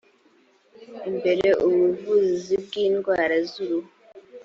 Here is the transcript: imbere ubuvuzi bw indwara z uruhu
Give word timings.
imbere 1.09 1.47
ubuvuzi 1.65 2.53
bw 2.63 2.71
indwara 2.85 3.35
z 3.49 3.51
uruhu 3.63 3.89